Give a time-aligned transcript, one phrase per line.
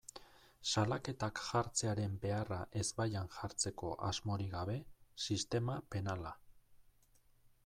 [0.75, 4.79] Salaketak jartzearen beharra ezbaian jartzeko asmorik gabe,
[5.29, 6.37] sistema penala.